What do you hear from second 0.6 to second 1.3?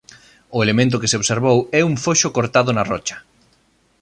elemento que se